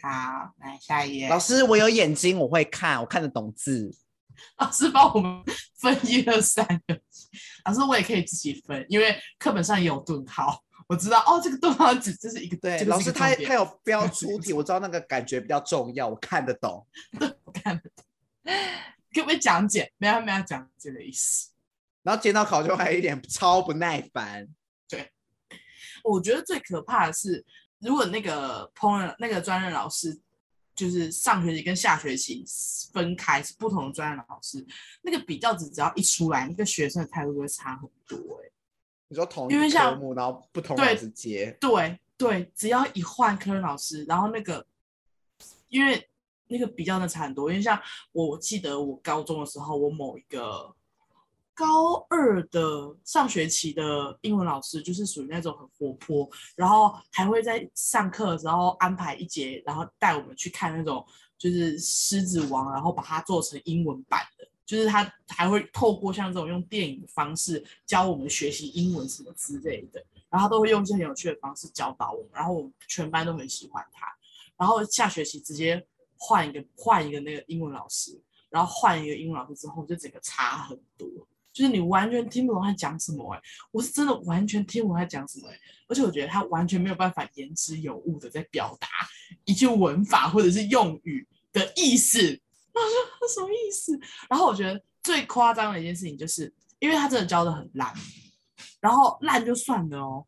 [0.00, 1.28] 好，来下一页。
[1.28, 3.90] 老师，我有眼睛，我会看，我看得懂字。
[4.58, 5.42] 老师帮我们
[5.80, 7.00] 分一二三个，
[7.64, 16.86] 老师我也可以自己分，因为课本上也有顿号， 我知道哦，这个顿号只这是一个对，个老师他他有标出题，我知道那个感觉比较重要，我看得懂，
[17.44, 18.04] 我看得懂，
[19.14, 19.90] 可不可以讲解？
[19.96, 21.50] 没有没有讲解的意思。
[22.06, 24.46] 然后检讨考卷还有一点超不耐烦。
[24.88, 25.10] 对，
[26.04, 27.44] 我觉得最可怕的是，
[27.80, 30.18] 如果那个烹饪那个专任老师。
[30.76, 32.44] 就是上学期跟下学期
[32.92, 34.62] 分开是不同的专业老师，
[35.00, 38.52] 那个比较值只要一出来，那个学生的态度会差很多哎、欸。
[39.08, 44.66] 你说同一个科目，然后不同老师接，对对，只要一换科任老师，然后那个
[45.68, 46.06] 因为
[46.48, 47.80] 那个比较的差很多，因为像
[48.12, 50.76] 我记得我高中的时候，我某一个。
[51.56, 61.02] 高二的上学期的英文老师就是属于那种很活泼，然后还会在上课的时候安排一节，然后带我们去看那种
[61.38, 74.06] 就是《狮子王》，然后把它做成英文版的，就是他还会透过像这种用电影的方式教我们学习英文什么之类的，然后都会用一些很有趣的方式教导我们，然后我们全班都很喜欢他。
[74.58, 75.82] 然后下学期直接
[76.18, 81.08] 换一个换一个那个英文老师，然后换一个英文老师之后，就整个差很多。
[81.56, 83.40] 就是你完全听不懂他讲什么哎、
[83.70, 88.86] 我是真的完全听不懂他讲什么哎、而且我觉得他完全没有办法言之有物的在表达
[89.46, 92.18] 一句文法或者是用语的意思，
[92.74, 93.98] 我说他什么意思？
[94.28, 97.90] 然后我觉得最夸张的一件事情就是，因为他真的教的很烂，
[98.78, 100.26] 然后烂就算了哦。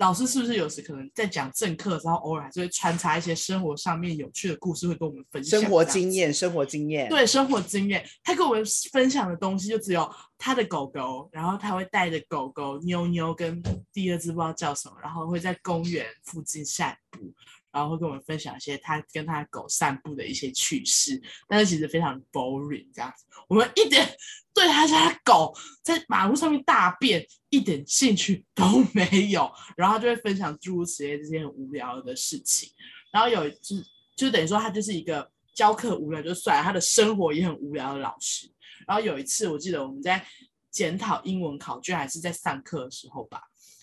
[0.00, 6.32] 老师是不是有时可能在讲正课的时候，偶尔还是会穿插一些生活上面有趣的故事，会跟我们分享生活经验？
[6.32, 8.02] 生活经验，对，生活经验。
[8.24, 17.30] 他跟我们分享的东西就只有他的狗狗，然后他会带着狗狗妞妞跟第二只不知道叫什么，然后会在公园附近散步。
[17.72, 24.08] 然后会跟我们分享一些他跟他狗散步的一些趣事，但是其实非常 boring 这样子，我们一点
[24.52, 32.68] 对他家的狗在马路上面大便一点兴趣都没有，然后就会分享诸如此类这些很无聊的事情，
[33.12, 33.76] 然后有就
[34.16, 38.50] 就等于说他就是一个教课无聊就算了，他的生活也很无聊的老师。
[38.86, 40.26] 然后有一次我记得我们在
[40.70, 43.42] 检讨英文考卷还是在上课的时候吧，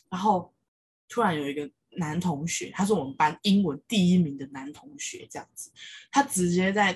[0.10, 0.54] 然后
[1.08, 1.69] 突然有一个。
[1.91, 5.71] 男同学，他是我们班英文第一名的男同学，这样子，
[6.12, 6.93] 他直接在，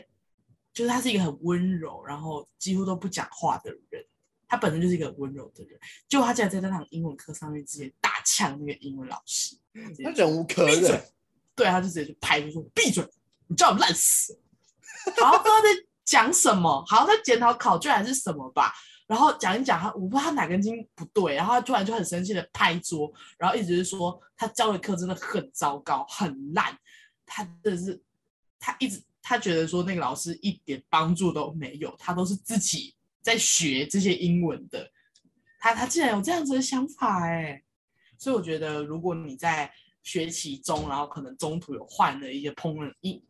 [0.74, 4.06] 就是他是一个很温柔，然后几乎都不讲话的人，
[4.48, 9.56] 他本身就是一个很温柔的人，结果他竟然在那堂英文课上面直接大呛那个英文老师，
[10.04, 11.04] 他忍无可忍，
[11.56, 13.04] 对，他就直接就拍就说闭嘴，
[13.48, 14.40] 你叫我烂死，
[15.18, 15.70] 然后不知道在
[16.04, 18.74] 讲什么，好像在检讨考卷还是什么吧。
[19.12, 26.74] 然后讲一讲他，我不知道他哪根筋不对，然后他突然就很生气的拍桌，然后一直是说他教的课真的很糟糕，很烂。
[27.26, 28.02] 他真的是，
[28.58, 34.90] 他一直他觉得说那个老师一点帮助都没有，他都是自己在学这些英文的。
[35.60, 37.62] 他他竟然有这样子的想法哎，
[38.18, 39.70] 所以我觉得如果你在
[40.04, 43.22] 学期中，然后可能中途有换了一些烹饪一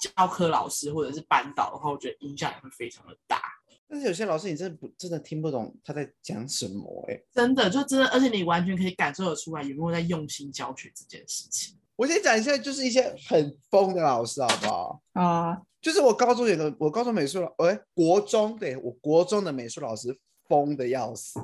[0.00, 3.42] 教科老师或者是班导的话，我觉得影响也会非常的大。
[3.90, 11.74] 但是有些老师你真的不真的听不懂他在讲什么哎、欸，真的就真的，而且你完全可以感受得出来有没有在用心教学这件事情。
[11.96, 15.02] 我先讲一下，就是一些很疯的老师好不好？
[15.14, 20.14] 啊，就是我高中有个，我高中美术老，哎，国中对我国中的美术老师
[20.46, 21.40] 疯的要死，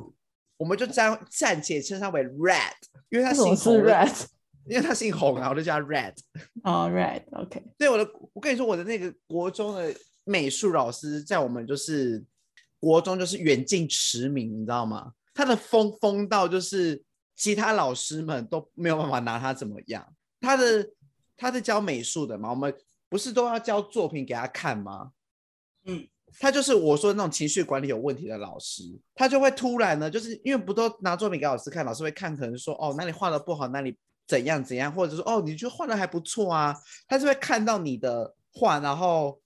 [0.58, 2.74] 我们就暂暂且称他为 Red，
[3.08, 4.26] 因为他姓洪，Red，
[4.68, 6.14] 因为他姓洪啊，我就叫他 Red。
[6.62, 7.62] 哦、oh,，Red，OK。
[7.78, 9.92] 对我的，我跟你说，我的那个国中的
[10.24, 12.22] 美术老师在我们就是。
[12.84, 15.12] 国中就是远近驰名，你知道吗？
[15.32, 17.02] 他的疯疯到就是
[17.34, 20.06] 其他老师们都没有办法拿他怎么样。
[20.40, 20.86] 他的
[21.36, 22.72] 他是教美术的嘛，我们
[23.08, 25.10] 不是都要交作品给他看吗？
[25.86, 26.06] 嗯，
[26.38, 28.82] 他就是我说的那种情绪管理有问题的老师，
[29.14, 33.96] 他就会突然呢，就是因为不都拿作品给老师看，老师会看，可能说哦，哪里画的不好，哪里
[34.28, 36.76] 怎样怎样，或者说哦，你觉得画的还不错啊，
[37.08, 39.40] 他就会看到你的画，然后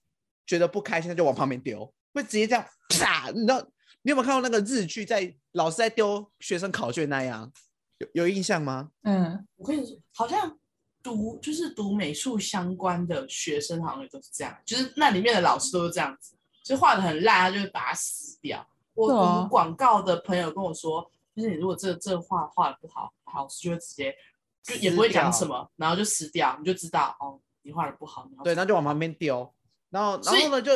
[0.47, 1.91] 觉得不开心，他就往旁边丢。
[2.13, 3.61] 会直接这样啪，你知道
[4.03, 7.53] 你有没有看过那个日剧，在老师在丢学生考卷那样，
[7.99, 8.91] 有有印象吗？
[9.03, 10.59] 嗯，我跟你说，好像
[11.03, 18.67] 读就是读美术相关的学生，好像也都是这样，就是那里面的老师都是这样子，就画的很烂，他就会把它撕掉。
[18.95, 24.15] 我读广告的朋友跟我说，就是你如果这这画画的不好，老师就会直接
[24.63, 29.55] 就也不会讲什么，然后就撕掉，你就知道哦，你画的不好，对，然后就往旁边丢，
[29.91, 30.73] 然后然后呢就。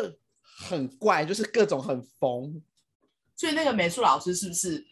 [0.57, 2.63] 很怪，就是各种很疯，
[3.37, 4.87] 所以那个美术老师是不是，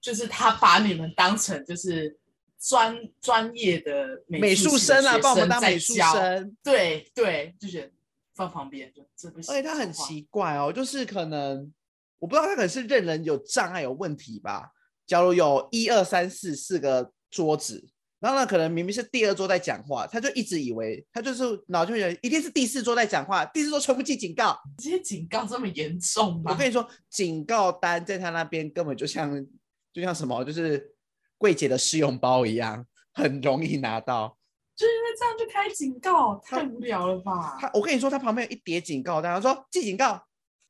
[0.00, 2.18] 就是他把你们当成就是
[2.58, 7.92] 专专业的美术生啊，把我们当美术生，对对，就是
[8.34, 9.54] 放旁边就这不行。
[9.54, 11.72] 而且他很奇怪哦，就是可能
[12.18, 14.72] 我不知道他可能是认人有障碍有问题吧。
[15.06, 17.88] 假如有一二三四四个桌子，
[18.20, 26.52] 然后呢，可能明明是第二桌在讲话，他就一直以为他就是脑就觉得一定是第四桌在讲话，第四桌全部记警告，这些警告这么严重吗？
[26.52, 29.44] 我跟你说，警告单在他那边根本就像
[29.92, 30.94] 就像什么，就是
[31.38, 34.36] 柜姐的试用包一样，很容易拿到。
[34.76, 37.56] 就因为这样就开警告，太无聊了吧？
[37.58, 40.22] 他，他我跟你说，他旁边有一叠警告单，他说记警告。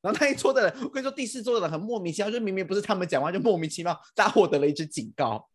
[0.02, 5.46] 然后那一桌的人，我跟你说，第四桌的人很莫名其妙，就明明不是他们讲话，就莫名其妙，大家获得了一支警告。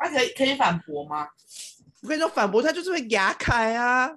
[0.00, 1.28] 他可以可以反驳吗？
[2.02, 4.08] 我跟你说，反驳他就是会牙开啊！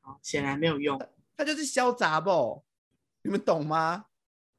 [0.00, 0.98] 好，显然没有用。
[1.36, 2.64] 他就是嚣杂不？
[3.22, 4.06] 你们懂吗？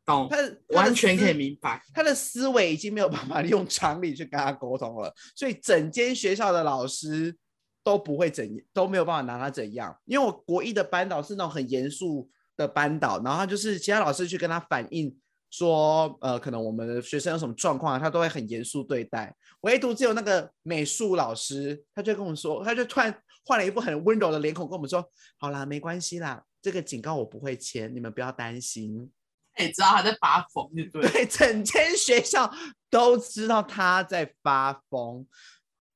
[0.05, 0.29] 懂。
[0.29, 0.37] 他
[0.75, 7.35] 完全可以明白，他的思维已经没有办法用常理去跟他沟通了，所以整间学校的老师
[7.83, 9.99] 都不会怎，都没有办法拿他怎样。
[10.05, 15.17] 因为我国一的班导是那种很严肃的班导，然后他就是其他老师去跟他反映。
[15.49, 19.35] 说呃，可能我们的学生有什么状况，他都会很严肃对待。
[19.61, 25.03] 唯独只有那个美术老师，他就跟我们说，他就突然换了一副很温柔的脸孔跟我们说
[25.39, 29.11] ：“好啦，没关系啦，这个警告我不会签，你们不要担心。”
[29.55, 31.09] 哎，知道他在发疯，对对？
[31.09, 32.53] 对，整间学校
[32.89, 35.25] 都知道他在发疯。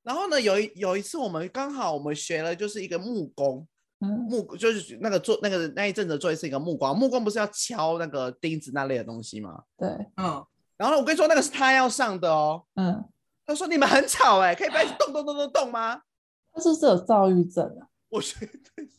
[0.02, 3.68] 然后呢，有一有一次我们刚好我们学了就是一个木工。
[4.08, 9.64] 木就是那个做那个那一阵子做的是一个木工，木工不是要敲那个钉子那类的东西吗？
[9.78, 9.88] 对，
[10.18, 10.44] 嗯。
[10.78, 12.66] 然后我跟你说，那个是他要上的哦。
[12.76, 13.04] 嗯。
[13.46, 16.02] 他说你们很吵哎，可以不要动动动动动吗？
[16.54, 17.88] 他是不是有躁郁症啊？
[18.10, 18.52] 我觉得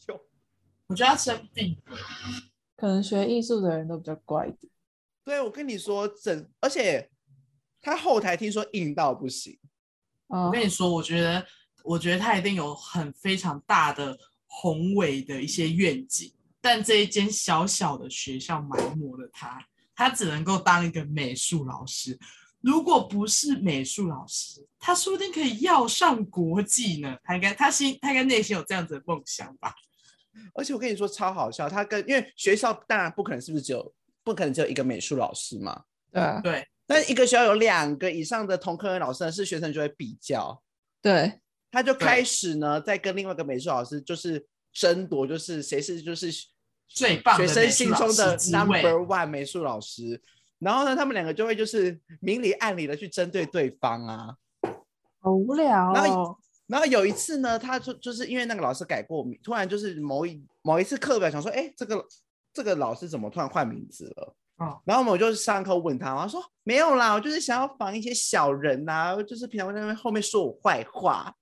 [0.08, 0.20] 有，
[0.86, 1.76] 我觉得他生病。
[2.76, 4.72] 可能学艺术的人都比较乖一点。
[5.24, 7.10] 对，我跟你说，整而且
[7.80, 9.58] 他后台听说硬到不行。
[10.28, 11.44] 我跟你说，我觉得
[11.84, 14.16] 我觉得他一定有很非常大的。
[14.54, 22.18] 宏伟的一些愿景，但这一间小小的学校埋没了他，他只能够当一个美术老师。
[22.60, 27.16] 如果不是美术老师，他说不定可以要上国际呢。
[27.24, 29.74] 他应该，他心，他应该内心有这样子的梦想吧。
[30.54, 35.82] 而且我跟你说超好笑，他跟因为学校当然不可能是不是只有不可能只有一个美术老师嘛？
[36.12, 36.68] 对啊，对。
[36.86, 40.62] 但一个学校有两个以上的同科的老师呢，是学生就会比较。
[41.00, 41.40] 对。
[41.72, 46.30] 他就开始呢，在跟另外一个美术老师就是争夺，就是谁是就是
[46.86, 50.20] 最棒学生心中的 number one 美术老师。
[50.58, 54.36] 然后呢，他们两个就会就是明里暗里的去针对对方啊，
[55.20, 55.92] 好无聊哦。
[55.94, 62.06] 然后，然后有一次呢，他就就是因为那个老师改过名，突然就是某一某一次课表想说，哎，这个
[62.52, 64.36] 这个老师怎么突然换名字了？
[64.58, 71.34] 哦，然后我们就上课问他，他说没有啦，我就是想要防一些小人呐，就是平常在那边后面说我坏话。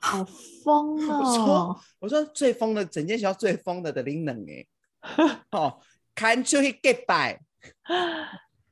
[0.00, 0.24] 好
[0.64, 1.18] 疯哦！
[1.18, 4.66] 我说，我说最疯的，整间学校最疯的的林能哎，
[5.52, 5.78] 哦，
[6.14, 7.40] 看出去给摆。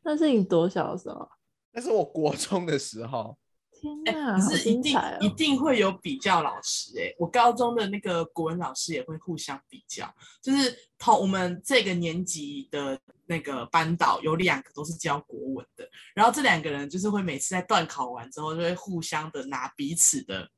[0.02, 1.28] 那是你多小的时候？
[1.72, 3.36] 那是我国中的时候。
[3.80, 10.12] 天哪，可是一定、哦、一定会有比较老师哎，我高中的那个国文老师也会互相比较，
[10.42, 20.48] 就是同我们这个年级的那个班导有两个都是教国文的，然后这两个人就是会每次在段考完之后就会互相的拿彼此的。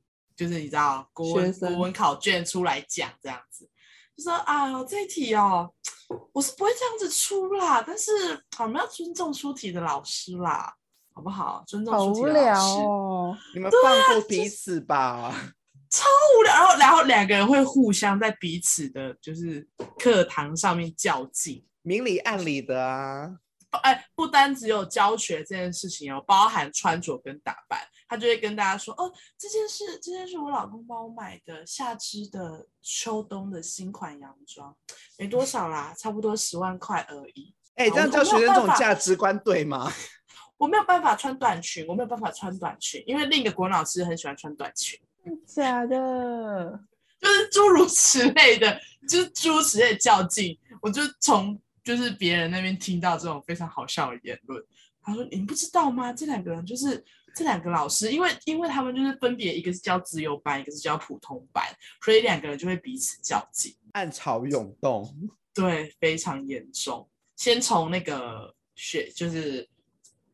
[0.40, 3.68] 就是你知道国文国文考卷出来讲这样子，
[4.16, 5.70] 就说啊这一题哦，
[6.33, 8.11] 我是不会这样子出啦，但是
[8.59, 10.74] 我们要尊重出题的老师啦，
[11.12, 11.62] 好不好？
[11.66, 12.59] 尊重出题的老师。
[12.59, 14.96] 好无聊哦，你们放过彼此吧。
[14.96, 15.53] 啊、
[15.92, 16.07] 超
[16.38, 23.29] 无聊，然后然后两个人会互相在彼此的，就是课堂上面较劲，明里暗里的啊。
[23.83, 27.79] 哎，不单只有教学这件事情哦，包含穿着跟打扮。
[28.11, 34.77] 他就会跟大家说：“哦，这件是，这件是我老公帮我买的夏之的秋冬的新款洋装，
[35.16, 37.55] 没多少啦，差不多十万块而已。
[37.77, 39.88] 欸”哎，这样教学生这种价值观对吗？
[40.59, 44.99] 我没有办法穿短裙，我没有办法穿短裙，因为另一个国文老师很喜欢穿短裙。
[45.46, 46.81] 假的，
[47.20, 50.59] 就是诸如此类的，就是诸如此类的较劲。
[50.83, 54.61] 我就从就是别人那边听到这种非常好笑的言论。
[55.01, 56.13] 他说：“你不知道吗？
[56.13, 57.04] 这两个人就是。”
[57.35, 61.64] 这两个老师，因为因为他们就是分别一个是教自由班，一个是教普通班，
[62.04, 67.08] 所以两个人就会彼此较劲，暗潮涌动， 对，非常严重。
[67.37, 69.68] 先从那个学，就是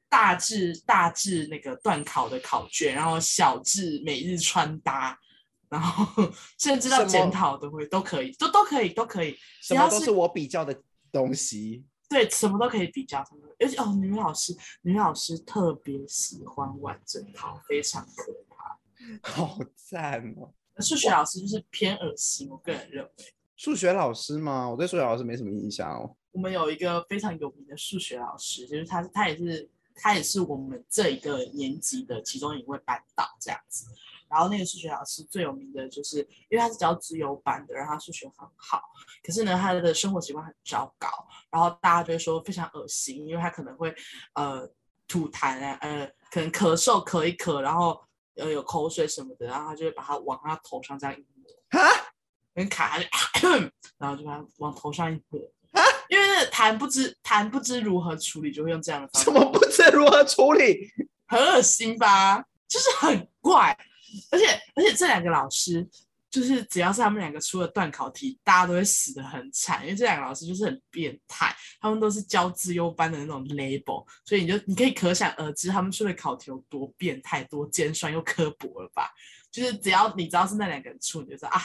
[0.09, 5.19] 大致大致那个段考的考卷，然后小至每日穿搭，
[5.69, 10.77] 然后 甚至到检讨都会都可以，都都可以，都可以，什么都是我比较的
[11.13, 11.85] 东西。
[12.09, 13.25] 对，什么都可以比较，
[13.59, 18.79] 尤其哦，女老师，女老师特别喜欢玩这套，非常可怕，
[19.29, 20.53] 好赞哦。
[20.81, 23.11] 数学老师就是偏恶心，我个人认为。
[23.57, 24.69] 数学老师吗？
[24.69, 26.15] 我对数学老师没什么印象哦。
[26.33, 33.56] 我们有一个非常有名的数学老师，就是他，他也是，他也是我们这一个年级的其中一位班导这样子。
[34.37, 36.19] 然后那个数学老师最有名的就是，
[36.51, 38.83] 因为他是教资优班的，然后他数学很好，
[39.23, 41.09] 可是呢，他的生活习惯很糟糕，
[41.51, 43.95] 然后大家就会说非常恶心，因为他可能会
[44.35, 44.69] 呃
[45.09, 47.99] 吐痰啊，呃，可能咳嗽咳一咳，然后
[48.35, 52.13] 呃有口水什么的，然后他就会把它往他头上这样一抹，哈，
[52.55, 52.99] 跟卡，
[53.97, 55.41] 然后就把它往头上一抹。
[56.09, 59.25] 因为那个痰不知痰不知如何处理，就会用这样的方法。
[59.25, 60.89] 怎么不知如何处理？
[61.27, 62.45] 很恶心吧？
[62.69, 63.77] 就是很怪，
[64.31, 65.89] 而且而且这两个老师，
[66.31, 69.83] 就是只要是他们两个出了断考题，大家都会死得很惨。
[69.83, 79.11] 因为这两个老师就是很变态，他们都是教资优班的那种 label，所以你就你可以可想而知，他们出的考题有多变态、多尖酸又刻薄了吧？
[79.51, 81.61] 就是只要你知道是那两个人出，你就知道啊，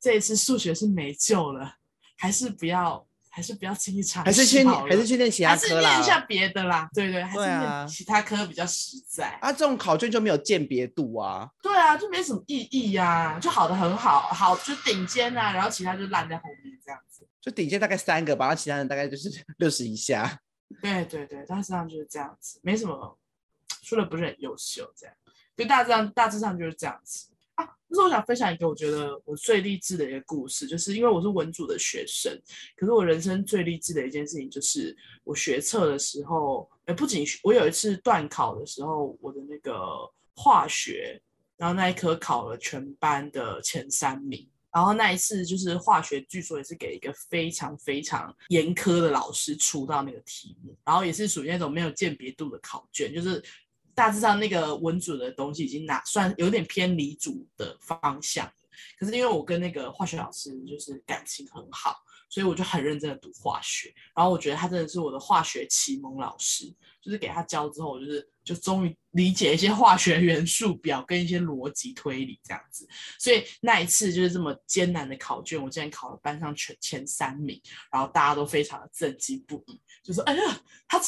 [0.00, 1.76] 这一次数学是没救了，
[2.16, 3.05] 还是不要。
[3.36, 9.38] 还是不要轻易尝试，还是去念，还是去念其他科啦，还是念一下别的啦，对对，还是念其他科比较实在。
[9.42, 11.46] 啊，这种考卷就没有鉴别度啊。
[11.60, 17.28] 对啊，就没什么意义呀、啊，就好的很好，好就顶尖啊，然后其他就烂在后面这样子。
[17.38, 20.40] 就顶尖大概三个吧，然后其他人大概就是 六十以下。
[20.80, 23.18] 对对对，大致上就是这样子，没什么，
[23.82, 25.14] 说的不是很优秀这样，
[25.54, 27.26] 就大致上大致上就是这样子。
[27.88, 32.36] 就是我想分享一个我觉得我最励志的一个故事，就是因为我是文组的学生，
[32.76, 39.72] 可是我人生最励志的一件事情就是我学测的时候，哎，不仅我有一次段考的时候，我的那个
[40.34, 41.20] 化学，
[41.56, 53.40] 然后那一科考了全班的前三名，然后那一次就是化学，据说也是给一个非常非常严苛的老师出到那个题目，然后也是属于那种没有鉴别度的考卷，就是。
[53.96, 58.46] 大致上那个文组的东西已经拿算有点偏离组的方向，
[58.98, 61.96] 可是因为我跟那个化学老师就是感情很好，
[62.28, 63.92] 所以我就很认真的读化学。
[64.14, 66.66] 然后我觉得他真的是我的化学启蒙老师，
[67.00, 72.86] 就是给他教之后，我就是就终于理解一些化学元素表跟一些逻辑推理这样子。
[73.18, 77.58] 所以那一次就是这么艰难的考卷，我竟然考了班上全前三名，
[77.90, 81.00] 然后大家都非常的震惊不已，就说：“哎呀，他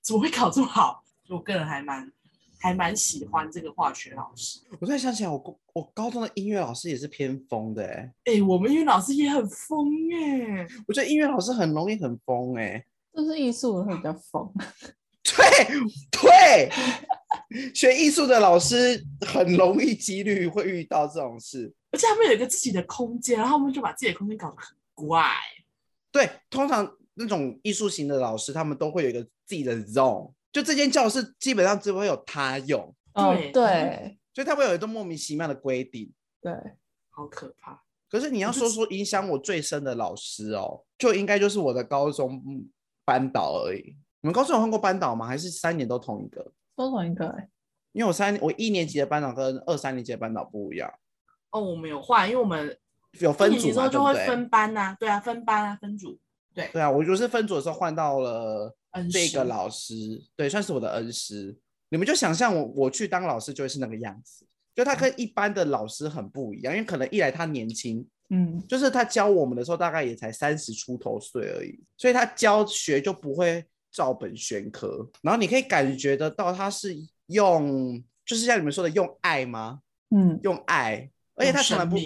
[0.00, 2.12] 怎么会考这么好？”我个人还蛮。
[2.58, 4.60] 还蛮喜欢这个化学老师。
[4.80, 8.12] 我突然想起来，我我高中的音乐老师也是偏疯的哎。
[8.24, 10.66] 哎、欸，我们音乐老师也很疯哎。
[10.86, 12.84] 我觉得音乐老师很容易很疯哎。
[13.14, 14.52] 就是艺术的会比较疯。
[15.22, 15.68] 对
[16.10, 16.70] 对，
[17.74, 21.72] 学艺术的老师很容易几率会遇到这种事。
[21.90, 25.24] 而且他们有一个自己的空间，然后他们就把自己的空间搞得很怪。
[26.12, 30.30] 对，通常那种艺术型的老师，他们都会有一个自己的 zone。
[30.56, 36.50] 就这间教室基本上只会有他用，对对，所以他会有一个莫名其妙的规定，对，
[37.10, 37.82] 好可怕。
[38.08, 42.42] 可是你要说说影响我最深的老师哦，就应该就是我的高中
[43.04, 43.94] 班导而已。
[44.22, 45.26] 你们高中有换过班导吗？
[45.26, 46.50] 还是三年都同一个？
[46.74, 47.50] 都同一个哎，
[47.92, 50.90] 因为我三我一年级的班导跟二三年级的班导不一样。
[51.50, 52.74] 哦，我们有换，因为我们
[53.20, 56.18] 有分组嘛，就会分班呐、啊，对啊，分班啊，分组，
[56.54, 58.74] 对对啊，我就是分组的时候换到了。
[59.10, 61.56] 这个老师，师对，算是我的恩师。
[61.88, 64.44] 你们就想象我我去当老师就会是那个样子，
[64.74, 75.08] 就他跟一般的老师很不一样，因为可能一来他年轻，嗯，就是他教我们的时候大概也才三十出头岁而已，所以他教学就不会照本宣科。
[75.22, 79.80] 然后你可以感觉得到他是用，就是像你们说的用爱吗？
[80.10, 81.96] 嗯，用爱，而且他从来不，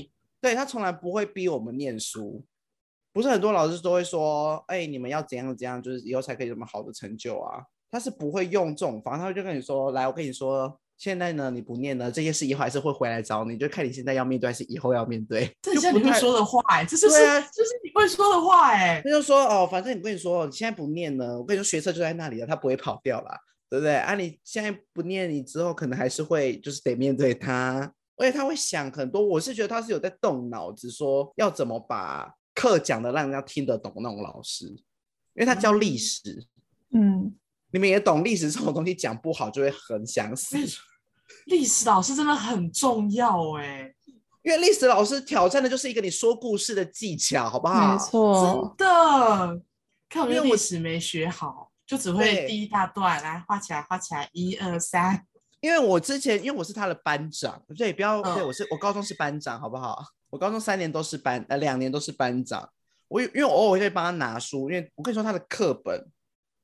[0.43, 2.45] 对，他从来不会逼我们念书。
[3.13, 7.63] 不是很多老师都会说，哎、欸，你们要怎样怎样，就是以后才可以这么好的成就啊？
[7.91, 15.51] 他是不会用这种方式，他就跟你说，来，我跟你说，现在呢，你不念呢，这些事以后还是会回来找你，就看你现在要面对还是以后要面对。
[15.61, 23.37] 这 是你会说的话、欸，这是对啊，这是你会说的话、欸，哎，他就说，哦，反正你跟你说，你现在不念呢，我跟你说，学车就在那里了，他不会跑掉啦，
[23.69, 23.97] 对不对？
[23.97, 29.21] 啊，你现在不念，你之后可能还是会，就是得面对他，而且他会想很多。
[29.21, 32.33] 我是觉得他是有在动脑子，说要怎么把。
[32.61, 36.47] 课讲的让人家听得懂那种老师，因为他教历史，
[36.93, 37.35] 嗯，
[37.73, 40.59] 你们也懂历史这种东西，讲不好就会很想死。
[41.47, 43.95] 历史老师真的很重要哎，
[44.43, 47.93] 因为历史老师挑战的就是一个你说故事的技巧，好不好？
[47.95, 49.63] 没错，真的。
[50.11, 55.25] 看我们历史没学好，就只会第一大段来画起来，画起来，一二三。
[55.61, 60.05] 因为我之前因为我是他的班长，所以不要对我是我高中是班长，好不好？
[60.31, 62.71] 我高中三年都是班，呃，两年都是班长。
[63.09, 66.09] 我因为我偶尔会帮他拿书，因为我跟你说他的课本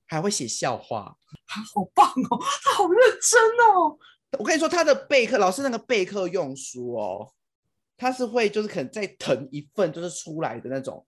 [0.06, 3.98] 还会写笑话，他好棒哦，他好认真哦。
[4.38, 7.32] 我跟你说他的备课老师那个备课用书哦，
[7.96, 11.04] 他是会就是可能再腾一份就是出来的那种，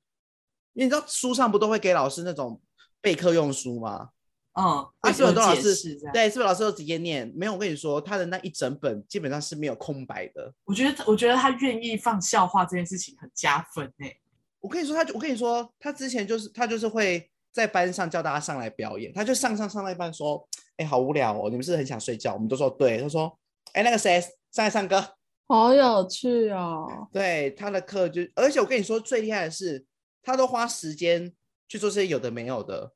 [0.73, 2.61] 因为你知道书上不都会给老师那种
[3.01, 4.11] 备课用书吗？
[4.59, 5.73] 嗯，啊，是不是很多老师
[6.13, 7.33] 对，是不是老师都直接念？
[7.37, 10.53] 没有，我跟你说，他的那一整本基本上是没有空白的。
[10.65, 14.21] 我觉得，我觉得他愿意放笑话这件事情很加分诶、欸。
[14.59, 20.45] 我跟你说，他就，我跟你说，他之前就是他就是会在班上叫大家上来表演，他就上上上到一半说，
[20.79, 22.35] 哎，好无聊哦，你们是不是很想睡觉？
[22.35, 23.01] 我们都说对。
[23.01, 23.39] 他说，
[23.75, 25.01] 哎，那个谁上来唱歌，
[25.47, 27.07] 好有趣哦。
[27.13, 29.85] 对，他的课就，而且我跟你说最厉害的是，
[30.21, 31.33] 他都花时间
[31.69, 32.93] 去做这些有的没有的。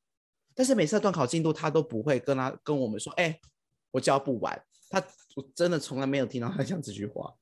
[0.55, 3.40] 但是每次段考进度，他都不会跟他跟我们说：“哎、欸，
[3.90, 5.03] 我教不完。”他
[5.34, 7.34] 我真的从来没有听到他讲这句话。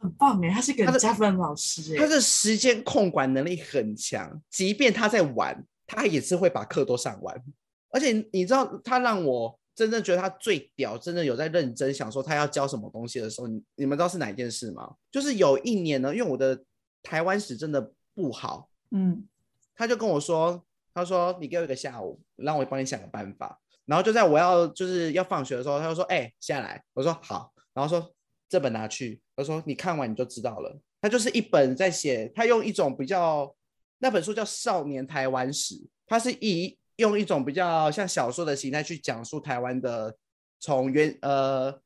[0.00, 1.98] 很棒哎，他是个加分老师哎。
[1.98, 7.44] 他的时间控管能力很强，即便他在玩，他也是会把课都上完。
[7.90, 14.94] 而且你知道，他让我真正觉得他最屌，真的有在认真想说他要教什么东西的时候，你你们知道是哪一件事吗？
[15.10, 16.64] 就是有一年呢，因为我的
[17.02, 19.26] 台湾史真的不好，嗯，
[19.74, 20.62] 他就跟我说。
[20.96, 28.10] 他说：“你给我一个下午，让我帮你想个办法。”然后就在我要就是要放学的时候，他就说：“哎、下来。”我说：“好。”然后说
[28.48, 33.54] ：“这本拿去。”他说：“你看完你就知道了。”他就是一本在写，他用一种比较
[33.98, 35.74] 那本书叫《少年台湾史》，
[36.06, 40.16] 他是以用一种比较像小说的形态去讲述台湾的
[40.60, 41.78] 从原呃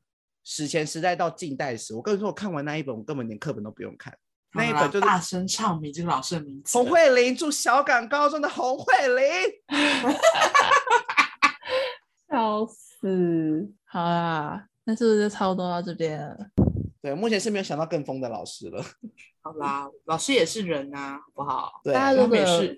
[0.45, 1.93] 史前时代到近代史。
[1.93, 4.17] 我跟你说，我看完那一本，我根本连课本都不用看。
[4.53, 9.25] 那一本就是大声唱名这个老师的名字，洪慧玲，住小港高中的洪慧玲，
[12.29, 13.71] 笑死！
[13.85, 16.37] 好啦，那是不是就差不多到这边了？
[17.01, 18.83] 对，目前是没有想到更疯的老师了。
[19.43, 21.81] 好啦，老师也是人啊，好不好？
[21.83, 22.37] 对，大家如果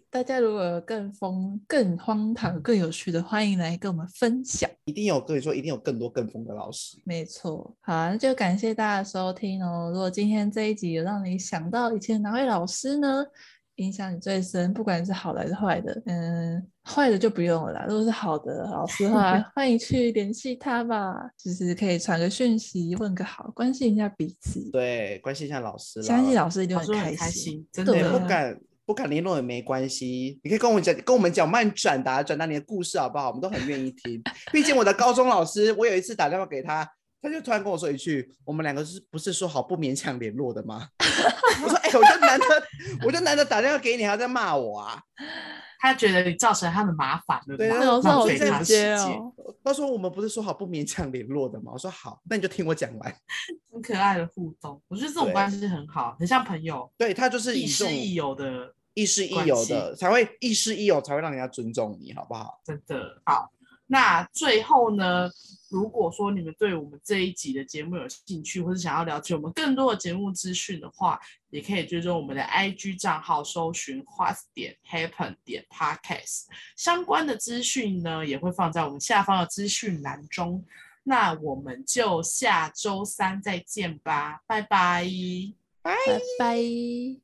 [0.09, 4.69] 大家如果有更疯、更荒唐、更有趣的，欢迎来跟我们分享。
[4.85, 6.97] 一定有，跟你说，一定有更多更疯的老师。
[7.03, 9.89] 没错，好，那就感谢大家的收听哦。
[9.91, 13.25] 如果今天这一集有让你想到以前哪位老师呢？
[13.83, 17.85] 影响你最深，不管是好的还是坏的，嗯，坏的就不用了啦。
[17.87, 24.71] 如果是好的老师的话， 欢迎去联系他吧，就是可以传个讯息，问个好，关心一下彼此。
[24.71, 27.65] 对，关心一下老师，相信老师一定会很开心。
[27.71, 33.27] 真的不敢不敢联络也没关系，你可以跟我们讲，跟我们讲，慢转达转达你的故事好不好？
[33.27, 34.21] 我们都很愿意听。
[34.51, 36.89] 毕竟我的高中老师，我有一次打电话给他。
[37.25, 40.89] 他就突然跟我说一句：“我们两个是不是说好不勉强联络的吗？”
[41.63, 42.45] 我说：“哎、欸，我就难得，
[43.05, 45.01] 我就难得打电话给你，还在骂我啊？”
[45.79, 47.57] 他觉得你造成他的麻烦了。
[47.57, 49.33] 对那，我直接哦。
[49.61, 53.15] 他说：“我们不是说好不勉强联络的吗？”我说：“好，那你就听我讲完。
[53.69, 56.89] ”很可爱的互动，我觉得这种关系很好，很像朋友。
[56.97, 62.61] 对，他就是亦师亦友的，亦师亦友的才会亦师亦友才会让人家尊重你，好不好？
[62.63, 63.51] 真的好。
[63.93, 65.29] 那最后呢，
[65.69, 71.19] 如果说你们对我们这一集的节目有兴趣，或是想要了解我们更多的节目资讯的话，
[71.51, 80.65] 也可以追踪我们的 IG 账号，搜寻 What 点 Happen 点 Podcast 相关的资讯呢，也会放在我们下方的资讯栏中。
[81.03, 85.05] 那我们就下周三再见吧，拜拜，
[85.83, 85.93] 拜
[86.39, 87.19] 拜。